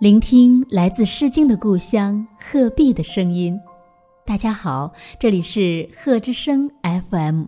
[0.00, 3.58] 聆听来自《诗经》的故乡鹤壁的声音。
[4.26, 7.44] 大家好，这里是鹤之声 FM，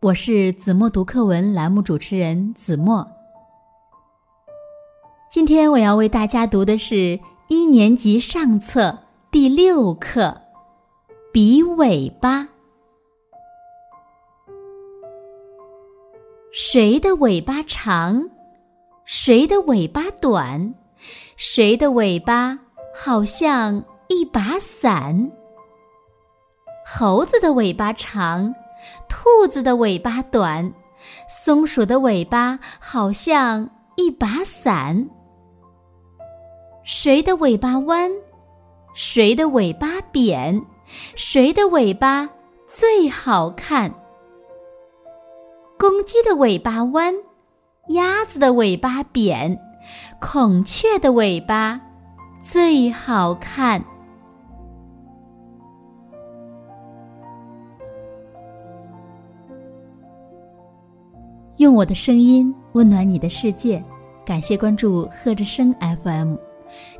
[0.00, 3.10] 我是子墨读课文栏目主持人子墨。
[5.30, 8.98] 今天我要为大家读的是一年级上册
[9.30, 10.22] 第六课
[11.32, 12.42] 《比尾巴》。
[16.52, 18.28] 谁的尾巴长？
[19.06, 20.74] 谁的尾巴短？
[21.42, 22.58] 谁的尾巴
[22.94, 25.32] 好像一把伞？
[26.86, 28.54] 猴子的尾巴长，
[29.08, 30.70] 兔子的尾巴短，
[31.30, 35.08] 松鼠的尾巴好像一把伞。
[36.84, 38.12] 谁的尾巴弯？
[38.92, 40.62] 谁的尾巴扁？
[41.16, 42.28] 谁的尾巴
[42.68, 43.90] 最好看？
[45.78, 47.14] 公鸡的尾巴弯，
[47.88, 49.58] 鸭子的尾巴扁，
[50.20, 51.80] 孔雀的尾巴
[52.40, 53.82] 最好看。
[61.56, 63.84] 用我的声音温暖你的世界，
[64.24, 66.34] 感谢关注贺之声 FM。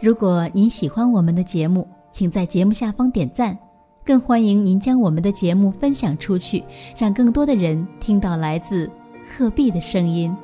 [0.03, 3.57] 如果您喜欢我们的节目，请在节目下方点赞，
[4.05, 6.63] 更欢迎您将我们的节目分享出去，
[6.95, 8.91] 让更多的人听到来自
[9.25, 10.37] 鹤壁的声音。